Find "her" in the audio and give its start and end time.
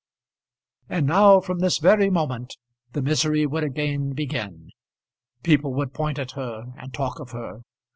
6.31-6.73, 7.33-7.61